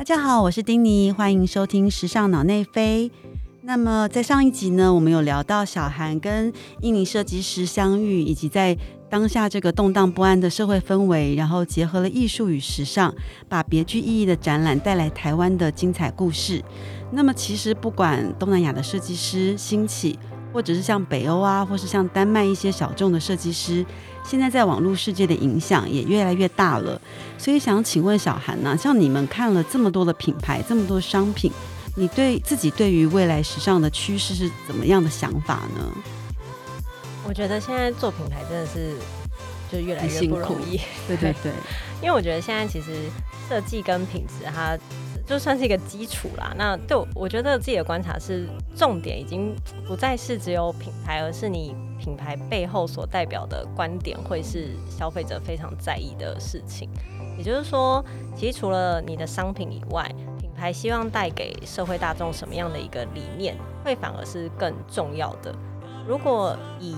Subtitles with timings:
[0.00, 3.10] 大家好，我是丁妮，欢迎收听《时尚脑内飞》。
[3.60, 8.74] 那么在上一集呢，我们有聊到小韩跟印尼设计师相遇，以及在
[9.10, 13.14] 当下这个动荡不安的社会氛围，然后结合了艺术与时尚，
[13.46, 16.64] 把别具意义的展览带来台湾的精彩故事。
[17.12, 20.18] 那么其实不管东南亚的设计师兴起，
[20.52, 23.84] 或者是像北欧啊，或是像丹麦一些小众的设计师，
[24.24, 27.00] 现在在网络世界的影响也越来越大了。
[27.38, 31.52] 所以想请问小韩呢，像你们看了这么多的品牌，这么多商品，
[31.96, 35.84] 你对自己对于未来时尚的趋势是怎么样的想法呢？
[37.26, 38.96] 我觉得现在做品牌真的是
[39.70, 40.80] 就越来越不容易。
[41.06, 41.52] 对对对，
[42.02, 42.96] 因为我觉得现在其实
[43.48, 44.76] 设计跟品质它。
[45.30, 46.52] 就算是一个基础啦。
[46.58, 49.54] 那对我觉得自己的观察是，重点已经
[49.86, 56.90] 不再是只有品牌，而是你品牌背后所代表的观点，会是消费者非常在意的事情。
[57.38, 60.04] 也就是说，其实除了你的商品以外，
[60.40, 65.54] 品牌希望带给社会大众什么样的一个理念，会反而是更重要的。
[66.08, 66.96] 如果以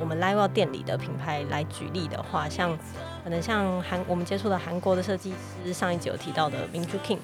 [0.00, 2.76] 我们 Live 店里的品牌来举例的话，像
[3.22, 5.32] 可能像韩我们接触的韩国的设计
[5.64, 7.18] 师，上一集有提到的 Min Ju King。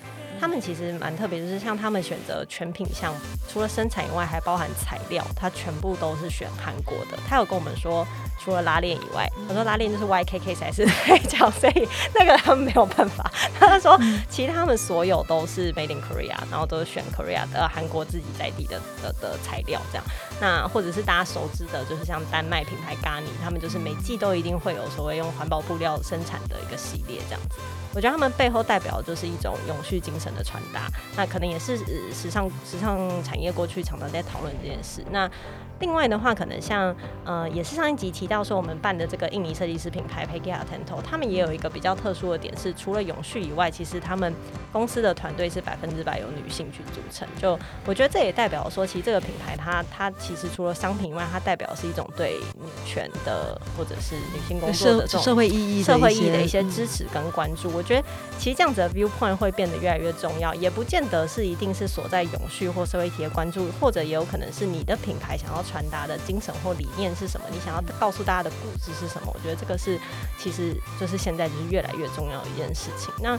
[0.45, 3.14] 他们其实蛮特别，就是像他们选择全品项，
[3.50, 7.19] 除了生产以外，还包含材料，它全部都是选韩国的。
[7.27, 8.06] 他有跟我们说，
[8.39, 13.33] 除了拉链以外，他说拉链就是 YKK 才是黑胶，所以那个他们没有办法。
[13.59, 20.05] 他说，其他们所有都是 Made in Korea，然后都是选 Korea 的韩国自己在地的的的材料这样。
[20.42, 27.56] 那或者是大家熟知的，就是像丹麦品牌 Gani，他们就是每季都一定会有所谓用环保布料生产的一个系列这样子。
[27.95, 31.77] 我觉得他们背后代表的就是一种永续精神的传达，那可能也是
[32.12, 35.04] 时尚时尚产业过去常常在讨论这件事。
[35.10, 35.30] 那
[35.80, 44.32] 另外的话，可能像呃，也是上一集提到说，我们办的这个印尼设计师品牌 Pegia Tento，他们也有一个比较特殊的点，是除了永续以外，其实他们
[44.72, 47.26] 公司的团队是百分之百由女性去组成。
[47.42, 57.69] 就我觉得这也代表说，其实这个品牌它它其实除了商品以外，它代表是一种对女权的或者是女性工作的这种社会意义、社会意义的一些支持跟关注。
[57.70, 58.06] 我觉得
[58.38, 65.64] 其实这样子的 viewpoint 会变得越来越重要，也不见得是一定是所在永续或社会体的关注，或者也有可能是你的品牌想要。
[65.64, 67.47] 传达的精神或理念是什么？
[67.50, 69.32] 你想要告诉大家的故事是什么？
[69.34, 69.98] 我觉得这个是，
[70.38, 73.12] 其实就是现在就是越来越重要的一件事情。
[73.22, 73.36] 那，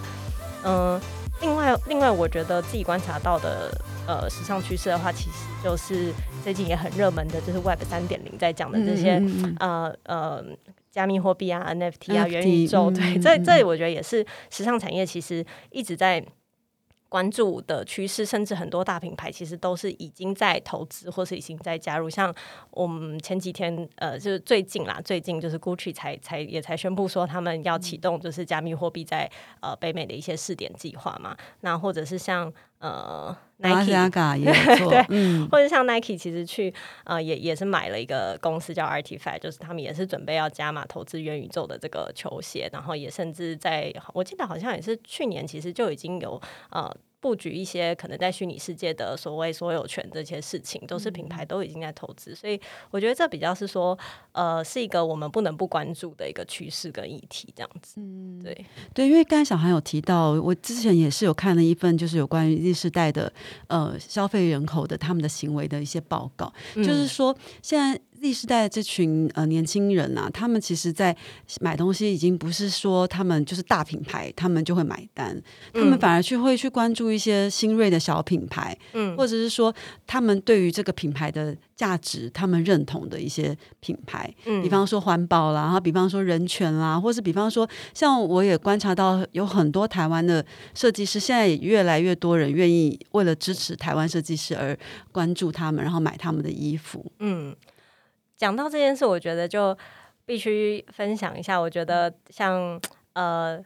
[0.63, 0.99] 嗯，
[1.39, 3.71] 另外，另外，我觉得自己观察到的，
[4.07, 6.11] 呃，时尚趋势的话，其实就是
[6.43, 9.21] 最近也很热门的，就是 Web 三点零在讲的这些，
[9.59, 10.43] 呃呃，
[10.91, 12.89] 加密货币啊，NFT 啊，元宇宙。
[12.89, 16.25] 对，这这我觉得也是时尚产业其实一直在。
[17.15, 22.09] 关注的趋势，甚至很多大品牌其实都是已经在投资，或是已经在加入。
[22.09, 22.35] 像
[22.71, 29.31] 我们前几天，呃，就是最近啦，最近就是 Gucci 才才也才宣布说，他们要启动就是加密货币在
[29.61, 31.37] 呃北美的一些试点计划嘛。
[31.61, 33.91] 那或者是像呃 Nike
[34.37, 34.51] 也
[34.83, 36.73] 对，嗯， 或者像 Nike 其实去
[37.05, 46.93] 呃也也是买了一个公司叫 Artifact，就是他们也是准备要加码投资元宇宙的这个球鞋，然后也甚至在我记得好像也是去年其实就已经有呃。
[47.25, 53.97] 布局一些可能在虚拟世界的所谓所有权这些事情，都是品牌都已经在投资，所以我觉得这比较是说，
[54.31, 57.95] 呃，是一个我们不能不关注的一个趋势跟议题，这样子。
[57.97, 63.33] 嗯，对对，因为刚才小韩有提到，我之前也是有看了一份，就是有关于日世代的
[63.69, 67.99] 呃消费人口的他们的行为的一些报告，就是说现在。
[68.25, 71.15] Z 世代的这群呃年轻人啊，他们其实，在
[71.61, 75.39] 买东西已经不是说他们就是大品牌，他们就会买单，
[75.73, 79.73] 他们反而去会去关注一些新锐的小品牌，嗯，或者是说
[80.07, 90.43] 他们对于这个品牌的价值，他们认同的一些品牌，嗯，比方说环保啦，然后比方说人权啦，或是比方说，像我也观察到有很多台湾的
[90.73, 94.77] 设计师，现在也越来越多人愿意为了支持台湾设计师而
[95.11, 97.55] 关注他们，然后买他们的衣服，嗯。
[98.37, 99.77] 讲到这件事，我觉得就
[100.25, 101.59] 必须分享一下。
[101.59, 102.79] 我觉得像
[103.13, 103.63] 呃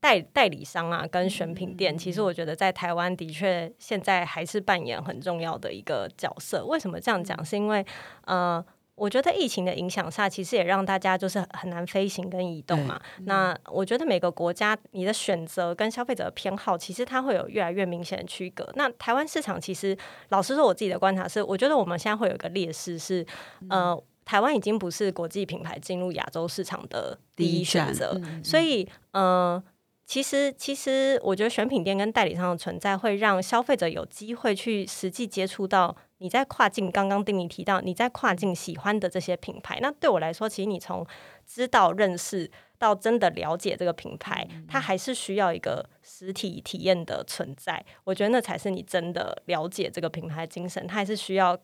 [0.00, 6.64] 代代理商啊，跟选品店，其实我觉得在台湾的确现在还是扮演很重要的一个角色。
[6.64, 7.44] 为什么这样讲？
[7.44, 7.84] 是因为
[8.24, 8.64] 呃，
[8.98, 13.00] 我觉得疫情的影响下，其实也让大家就是很难飞行跟移动嘛。
[13.24, 18.68] 那我觉得每个国家你的选择跟消费者的偏好，其实它会有越来越明显的区隔。
[18.74, 19.96] 那台湾市场其实，
[20.30, 23.24] 老实说，我自己的观察是，我觉得我们现在会有一个劣势是，
[23.70, 23.98] 呃。
[24.28, 29.62] 台湾已经不是国际品牌进入亚洲市场的第一选择，所以，呃，
[30.08, 36.90] 其实，其实我觉得选品店跟代理商的存在，会让消费者有机会去实际接触到你在跨境。
[36.90, 41.06] 刚刚丁宁提到你在跨境喜欢的这些品牌，那对我来说，其实你从
[41.46, 47.84] 知道认识到真的了解这个品牌，它还是需要一个实体体验的存在。
[48.04, 51.54] 我觉得那才是你真的了解这个品牌精神，它还是需要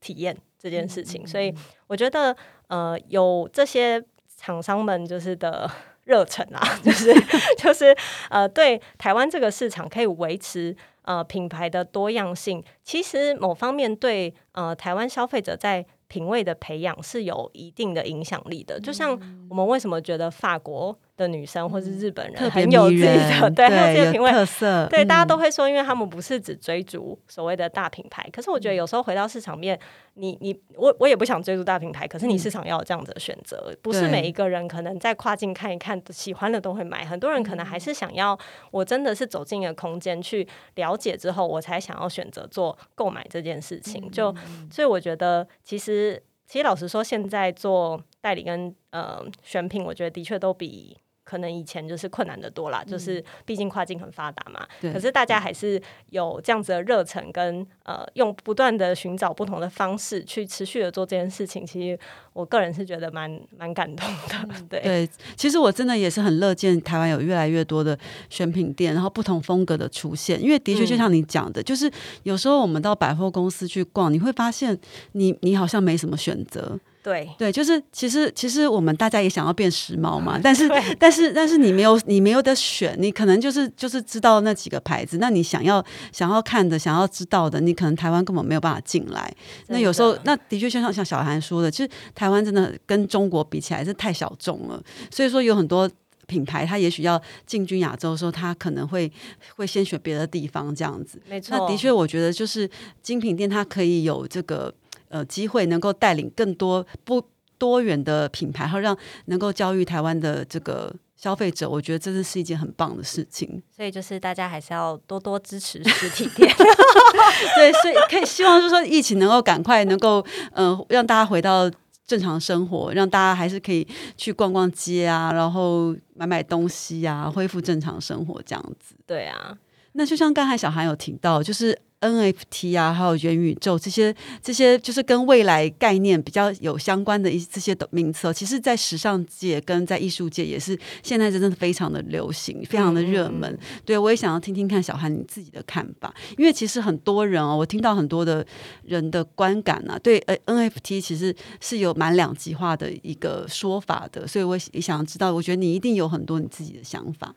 [0.00, 1.24] 体验这件事情。
[1.24, 1.54] 所以
[1.86, 2.36] 我觉得，
[2.66, 4.04] 呃，有这些
[4.36, 5.70] 厂商们就是的
[6.06, 7.14] 热忱啊， 就是
[7.58, 7.96] 就是
[8.30, 19.10] 呃，对台湾这个市场可以维持呃品牌的多样性，其实某方面对呃台湾消费者在品味的培养是有一定的影响力的，就像
[19.50, 28.28] 我们为什么觉得法国的女生或是日本人很有自己的 对很有自己的品味特色，对大家都会说，因为他们不是只追逐所谓的大品牌。
[28.32, 29.78] 可是我觉得有时候回到市场面，
[30.14, 38.38] 你你我我也不想追逐大品牌，可是你市场要有这样子的选择，不是每一个人可能在跨境看一看喜欢的都会买，很多人可能还是想要
[38.70, 44.10] 我真的是走进一个空间去了解之后，我才想要选择做购买这件事情。
[44.10, 44.34] 就
[44.70, 46.22] 所以我觉得其实。
[46.48, 50.96] 其实老实说，现在做代理跟呃选品，我觉得的确都比。
[51.26, 54.64] 可能以前就是困难的多啦，就是毕竟跨境很发达嘛。
[54.92, 61.66] 可是大家还是有这样子的热忱，跟呃用不断的寻找不同的方式去持续的做这件事情。
[61.66, 61.98] 其实
[62.32, 64.54] 我个人是觉得蛮蛮感动的。
[64.70, 67.98] 对对，其实我真的也是很乐见台湾有越来越多的
[68.30, 70.40] 选品店，然后不同风格的出现。
[70.40, 71.90] 因为的确就像你讲的，就是
[72.22, 74.78] 有时候我们到百货公司去逛，你会发现
[75.12, 76.78] 你你好像没什么选择。
[77.06, 80.68] 对对，就是其实其实我们大家也想要变时髦嘛，但是
[80.98, 85.80] 但是但是你没有你没有得选，你可能就是就是知道那几个牌子，那你想要
[86.10, 89.32] 想要看的想要知道的，你可能台湾根本没有办法进来。
[89.68, 95.88] 那有时候那的确就像像小韩说的，其实台湾真的跟中国比起来是太小众了，所以说有很多
[96.26, 99.08] 品牌，它也许要进军亚洲的时候，它可能会
[99.54, 101.22] 会先选别的地方这样子。
[101.28, 102.68] 没错，那的确我觉得就是
[103.00, 104.74] 精品店它可以有这个。
[105.08, 107.22] 呃，机会能够带领更多不
[107.58, 113.62] 多元的品牌，然后让能够教育台湾的这个消费者，我觉得真的是一件很棒的事情。
[113.74, 116.52] 所以就是大家还是要多多支持实体店，
[117.56, 121.70] 对，所以可以希望就是说疫情能够赶快能够呃让大家回到
[122.06, 123.86] 正常生活，让大家还是可以
[124.16, 128.94] 去逛逛街啊，然后买买东西啊，恢复正常生活这样子。
[129.06, 129.56] 对啊，
[129.96, 131.78] 那就像刚才小韩有提到，就是。
[131.98, 143.58] NFT 啊，还有元宇宙这些，这些就是跟未来概念比较有相关的一这些的名词，其实，在时尚界跟在艺术界也是现在真的非常的流行，非常的热门。
[143.86, 148.46] 对，我也想要听听看小韩你自己的看法，因为其实很多人哦，我听到很多的
[148.84, 157.34] 人的观感啊，对呃 NFT 其实是有蛮两极化的一个说法的，所以我也想知道，我觉得你一定有很多你自己的想法。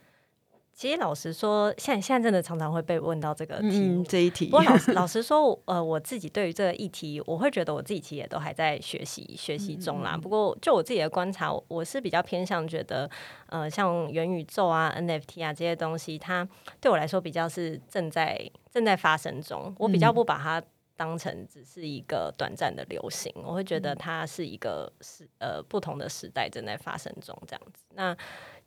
[0.79, 4.45] 其实老实说，现在现在真的常常会被问到这个题这一题。
[4.45, 10.15] 不过老老实说，呃，我自己对于这个议题，我会觉得我自己其实也都还在学习学习中啦。
[10.15, 13.09] 不过就我自己的观察，我是比较偏向觉得，
[13.47, 16.47] 呃，像元宇宙啊、NFT 啊这些东西，它
[16.79, 19.75] 对我来说比较是正在正在发生中。
[19.79, 20.63] 我比较不把它
[20.95, 27.83] 当成只是一个短暂的流行，我会觉得它是一个时呃不同的时代正在发生中这样子。
[27.95, 28.15] 那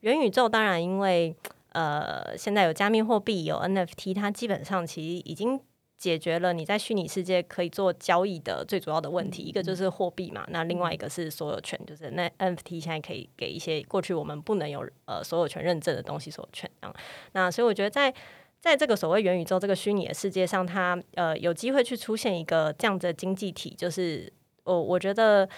[0.00, 1.35] 元宇宙当然因为。
[1.73, 5.61] 呃，现在有加密货币，有 NFT，它基本上其实已经
[5.99, 9.43] 解决了你在虚拟世界可以做交易的最主要的问题。
[9.43, 16.95] 一个就是货币嘛，那另外一个是所有权，就是那 NFT 现在可以给一些过去我们不能有呃所有权认证的东西所有权啊。
[17.33, 18.13] 那所以我觉得在
[18.61, 24.33] 在这个所谓元宇宙这个虚拟的世界上，它呃有机会去出现一个这样的经济体，就是
[24.64, 25.49] 我我觉得。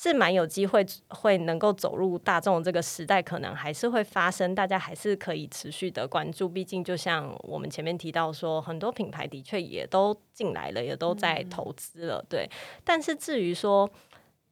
[0.00, 6.48] 是蛮有机会会能够走入大众这个时代，可能还是会发生，大家还是可以持续的关注。
[6.48, 12.48] 毕竟，就像我们前面提到说，很多品牌的确也都进来了，也都在投资了，对。
[12.84, 13.90] 但是至于说，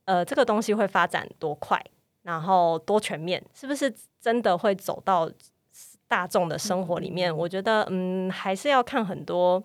[0.05, 1.81] 呃，这个东西会发展多快，
[2.23, 5.31] 然后多全面，是不是真的会走到
[6.09, 7.33] 大众的生活里面？
[7.35, 9.63] 我觉得，嗯，还是要看很多，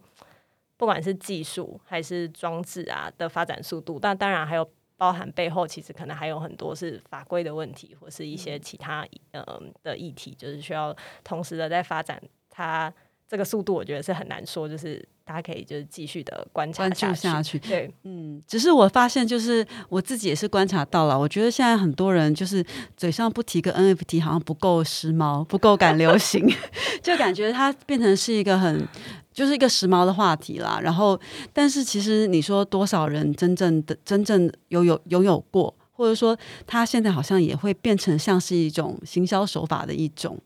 [0.77, 3.97] 不管是技术还是装置啊的发展速度。
[3.99, 4.69] 但当然还有。
[5.01, 9.43] 包含背后其实可能还有很多是法规的问题，或是一些其他呃
[9.81, 12.21] 的议题，就是需要同时的在发展。
[12.51, 12.93] 它
[13.27, 17.57] 这个速度，我觉得是很难说，就是大家可以就是继续的观察下去。
[17.57, 22.63] 对，嗯，只是我发现，就是我自己也是观察到了，我觉得现在很多人就是
[22.95, 26.47] 嘴上不提个 NFT，好像不够时髦，不够赶流行，
[27.01, 28.87] 就感觉它变成是一个很。
[29.33, 31.19] 就是一个时髦的话题啦，然后，
[31.53, 40.37] 但是其实你说多少人真正的真正有有拥有过，或者说他现在好像也会变成像是一种行销手法的一种。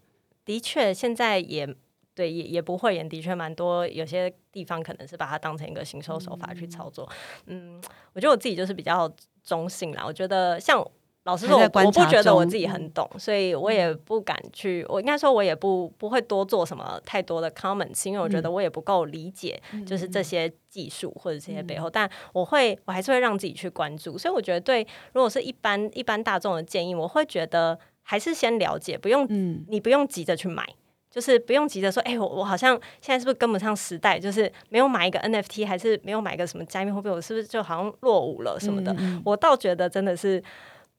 [0.45, 1.67] 的确，现在也
[2.13, 7.09] 对，也也不会，也的确蛮多，有些地方可能是把它当成一个行销手法去操作。
[7.47, 7.81] 嗯，
[8.13, 9.11] 我觉得我自己就是比较
[9.43, 10.85] 中性啦，我觉得像。
[11.25, 14.85] 老实说，我不觉得我自己很懂，所以我也不敢去。
[14.87, 21.89] 我应该说，我也不不会多做什么太多的 comments，因为我觉得我也不够理解，就是这些技术或者这些背后。
[21.89, 24.19] 但我会，我还是会让自己去关注。
[24.19, 29.27] 所以我觉得，对，如果是一般一般大众的建议，我会觉得还是先了解，不用，
[29.67, 30.63] 你不用急着去买，
[31.09, 34.19] 就是不用急着说，哎，我我好像现在是不是跟不上时代？
[34.19, 38.95] 就是没有买一个 NFT，还是没有买一个什么加密货币，我是不是就好像落伍了什么的？
[39.25, 40.43] 我倒觉得真的是。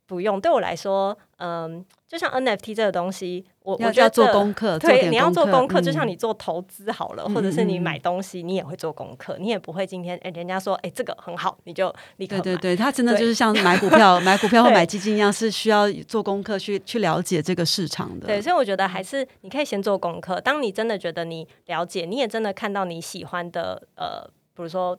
[0.07, 18.29] 不用，对我来说，嗯，就像 NFT 这个东西，我我觉得做功课，对，你要做功课，就像你做投资好了，或者是你买东西，你也会做功课，你也不会今天哎，人家说哎这个很好，你就立刻对对对，他真的就是像买股票、 买股票或买基金一样，是需要做功课去去了解这个市场的。
[18.29, 24.97] 对，所以我觉得还是你可以先做功课，当你真的觉得你了解，你也真的看到你喜欢的，呃，比如说。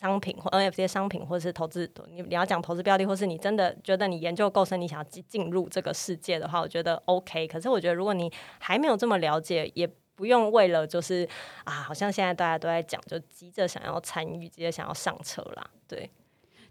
[0.00, 7.46] 商品或 NFT 商品，或者是投资，你你要讲投资标的，或是你真的觉得你研究够深，你想要进进入这个世界的话，我觉得 OK。
[7.46, 11.28] 可是我觉得，如果你还没有这么了解，也不用为了就是
[11.64, 15.66] 啊，好像现在大家都在讲，就急着想要参与，急着想要上车啦。
[15.86, 16.10] 对，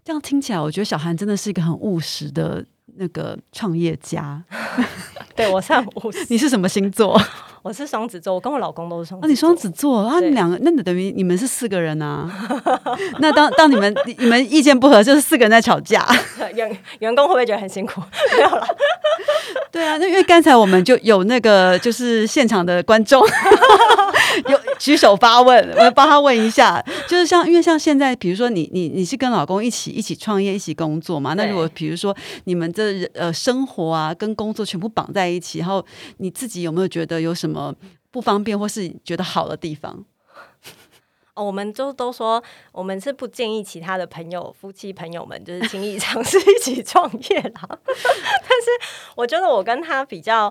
[0.04, 2.64] 这样听起来，我觉得小韩真的是一个很务实的
[2.96, 4.44] 那个创业家。
[5.34, 6.26] 对我算务实。
[6.30, 7.20] 你是什么星座？
[7.66, 9.20] 我是双子座，我跟我老公都是双。
[9.20, 10.20] 啊，你双子座啊？
[10.20, 12.30] 你两个，那等于你们是四个人啊？
[13.18, 16.06] 那当当你们你们意见不合，就是四个人在吵架。
[16.54, 18.00] 员员工会不会觉得很辛苦？
[18.36, 18.64] 没有了。
[19.72, 23.26] 对啊，那因为刚才我们就有那个就是现场的观众有
[24.80, 31.34] 举手发问，我帮他问一下，就是像因为像现在，比如说你你你是跟老公一起一起创业一起工作嘛？
[31.34, 35.84] 那如果比如说你们这呃生活啊跟工作全部绑在一起，然后
[36.18, 37.74] 你自己有没有觉得有什么？
[38.08, 40.02] 不方便，或是觉得好的地方？
[41.34, 42.42] 哦，我们就都说，
[42.72, 47.60] 我们是不建议其他的朋友、夫妻朋友们，就是轻易尝试一起创业啦。
[47.68, 48.70] 但是，
[49.16, 50.50] 我觉得我跟他比较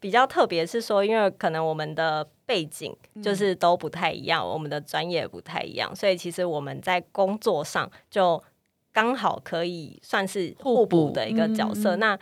[0.00, 8.42] 比较特别，是说，因为可能我们的背景就是都不太一样，我们的专业不太一样，所以其实我们在工作上就
[8.92, 11.96] 刚好可以算是互补的一个角色。
[11.96, 12.18] 那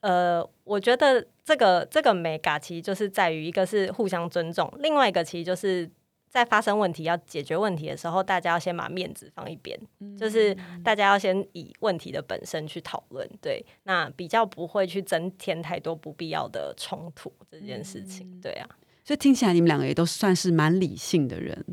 [0.00, 1.26] 呃，我觉得。
[1.48, 5.90] 这个这个美感其实就是在于一个是互相尊重，另外一个其实就是
[6.28, 9.74] 在发生问题要解决问题的时候，大家要先把面子放一边，
[10.14, 18.68] 就是大家要先以问题的本身去讨论，对，那比较不会去增添太多不必要的冲突这件事情，对啊，
[19.08, 21.64] 所以听起来你们两个也都算是蛮理性的人，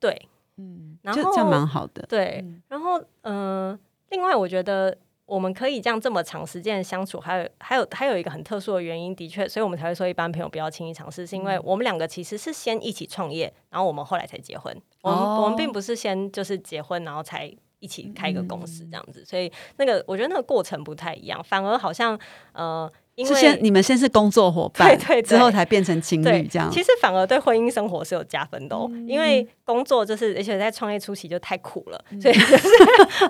[0.00, 3.78] 对，嗯，然后这样蛮好的，对，然后嗯，
[4.10, 4.98] 另外我觉得。
[5.26, 14.76] 我们可以这样这么长时间的相处，还有还有还有一个很特殊的原因，的确，所以我们才会说一般朋友不要轻易尝试，是因为我们两个其实是先一起创业，然后我们后来才结婚。
[15.00, 22.18] 我们我们并不是先就是结婚，然后才一起开一个公司这样子，所以那个我觉得那个过程不太一样，反而好像
[22.52, 22.92] 呃。
[23.22, 26.70] 是先你们先是工作伙伴，对对，之后才变成情侣这样。
[26.70, 32.68] 其实反而对婚姻生活是有加分的哦，因为工作就是，而且在创业初期就太苦了，所以就是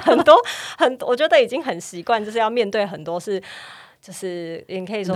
[0.01, 0.41] 很多
[0.79, 3.43] 很，我觉得已经很习惯，就是要面对很多是。
[4.05, 5.15] 就是也可以说，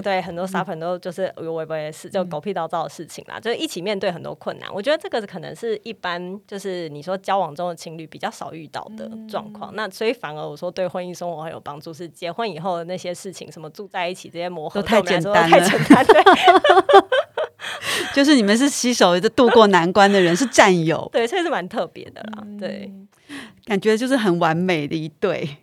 [0.00, 4.72] 对很多 suffer 都就是有微博的事，就狗屁倒灶的事情啦，就一起面对很多困难。
[4.72, 9.70] 我觉得这个可能是一般就是你说交往中的情侣比较少遇到的状况。
[9.76, 16.06] 那所以反而我说对婚姻生活很有帮助，是结婚以后的那些事情，什么住在一起这些磨合都太简单，太简单。
[18.14, 22.42] 就是你们是携手的度过难关的人，是战友，对，这是蛮特别的啦。
[22.58, 22.90] 对，
[23.66, 25.58] 感觉就是很完美的一对。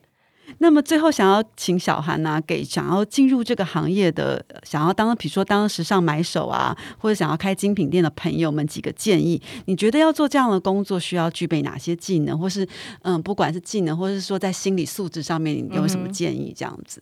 [0.58, 9.42] 那么最后，想要请小韩呢，给想要进入这个行业的、想要当比如说当时尚买手啊，或者想要开精品店的朋友们几个建议。
[9.66, 12.68] 你觉得要做这样的工作，需要具备哪些技能，或是
[13.04, 16.54] 嗯，不管是技能，或者是说在心理素质上面，你有什么建议？
[16.56, 17.02] 这样子，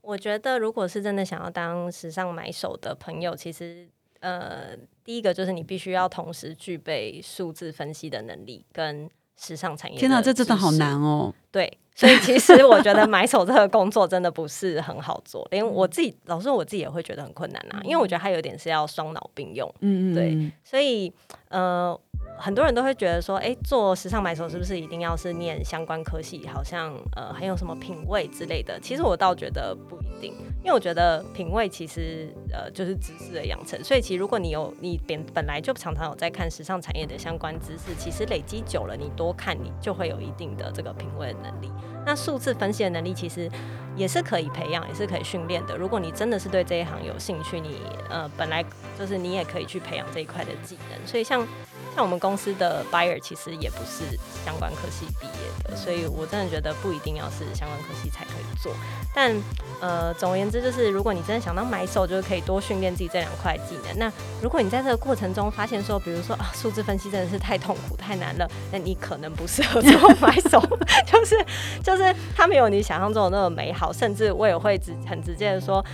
[0.00, 3.88] 我觉得如果是真的想要当时尚买手的朋友，其实
[4.20, 9.98] 呃，第一个就是你必须要同时具备数字分析的能力跟时尚产业。
[9.98, 11.34] 天哪，这真的好难哦！
[11.52, 11.78] 对。
[11.98, 17.80] 所以其实我觉得买手这个工作真的不是很好做，连我自己老实说，我自己也会觉得很困难啊。
[17.82, 20.52] 因为我觉得它有点是要双脑并用，嗯嗯，对。
[20.62, 21.12] 所以
[21.48, 21.98] 呃，
[22.38, 28.78] 很多人都会觉得说，哎，做时尚买手是不是一定要是念相关科系，好像呃很有什么品味之类的？
[28.78, 30.32] 其实我倒觉得不一定，
[30.62, 41.70] 因为我觉得品味其实呃就是知识的养成，所以其实如果你有你本本来就常常有在看时尚产业的相关知识，其实累积久了，你多看你就会有一定的这个品味的能力。
[42.06, 43.50] 那数字分析的能力其实
[43.94, 45.76] 也是可以培养，也是可以训练的。
[45.76, 48.64] 如果你真的是对这一行有兴趣，你呃本来
[48.98, 51.06] 就是你也可以去培养这一块的技能。
[51.06, 51.46] 所以像
[51.94, 58.72] 像我们公司的 buyer 其实也不是相关科系毕业的，所以我真的觉得不一定要是相关科系才可以做。
[59.14, 59.34] 但
[59.80, 63.98] 呃总而言之，就是如果你真的想当买手，就是可以多训练自己这两块技能。
[63.98, 70.58] 那如果你在这个过程中发现说，比如说啊数字分析真的是太痛苦太难了，那你可能不适合做买手，
[71.06, 71.36] 就是
[71.84, 71.98] 就。
[71.98, 75.84] 是它没有你想象中的那么美好，甚至我也会直很直接的说，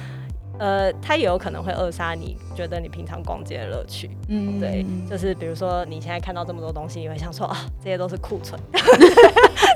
[0.59, 4.11] 呃，它也有可能会扼杀你觉得你平常逛街的乐趣。
[4.29, 8.61] 嗯，对，就是比如说你现在看到这么多东西，你会想说啊，这些都是库存。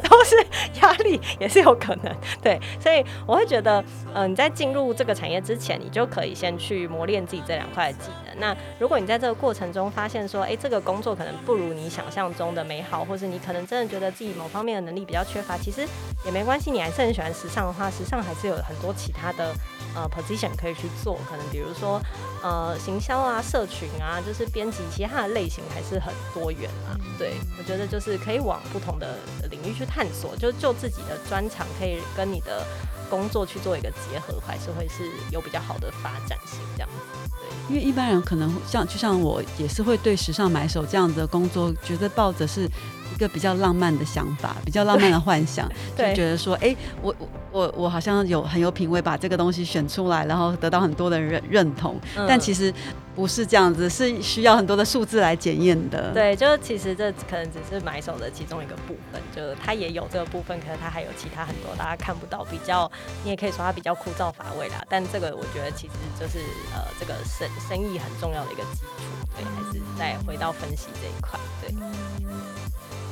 [0.08, 0.34] 都是
[0.80, 8.40] 压力，也是有可能，对，所以我会觉得，嗯，你在进入这个产业之前，你就可以先去磨练自己这两块技能。
[8.40, 15.86] 那如果你在这个过程中发现说，哎，这个工作可能不如你想象中的美好，或是你可能真的觉得自己某方面的能力比较缺乏，其实
[16.24, 16.70] 也没关系。
[16.70, 19.54] 你还是很喜欢时尚的话，时尚还是有很多其他的
[19.94, 22.00] 呃 position 可以去做，可能比如说
[22.42, 26.96] 呃行销啊、社群啊，就是编辑，其实它的类型还是很多元啊。
[27.18, 29.18] 对我觉得就是可以往不同的
[29.50, 29.98] 领域去探。
[29.98, 32.64] 探索就就自己的专长可以跟你的
[33.10, 37.28] 工作去做一个结合，还是会是有比较好的发展性这样子。
[37.32, 42.70] 对，因为一般人可能像就像我也是会对时尚买手这样的工作，觉得抱着是
[43.14, 52.72] 一个比较浪漫的想法，比较浪漫的幻想， 就觉得说，哎，我我我我好像有很有品味，把这个东西选出来，然后得到很多的认认同，但其实。
[53.18, 56.12] 不是这样子，是需要很多的数字来检验的。
[56.14, 62.88] 对，就其实这可能只是买手的其中一个部分，就它也有这个部分，可是它还有其他很多大家看不到，比较
[63.24, 64.84] 你也可以说它比较枯燥乏味啦。
[64.88, 66.38] 但这个我觉得其实就是
[66.72, 68.86] 呃，这个生生意很重要的一个基础。
[69.34, 71.40] 对，还是再回到分析这一块。
[71.60, 71.74] 对。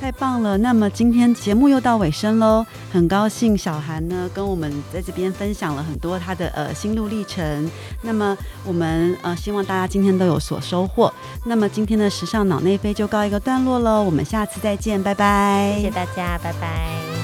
[0.01, 0.57] 太棒了！
[0.59, 7.69] 那么今天节目又到尾声喽，很高兴小韩呢跟我们在这边分享了很多他的呃心路历程。
[8.03, 11.13] 那么我们呃希望大家今天都有所收获。
[11.45, 15.73] 那么今天的时尚脑内飞就告一个段落喽，我们下次再见，拜拜！
[15.77, 17.16] 谢谢大家，拜拜。